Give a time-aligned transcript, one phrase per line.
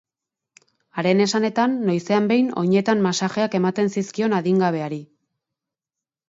[1.01, 4.99] Haren esanetan, noizean behin oinetan masajeak ematen zizkion adingabeari.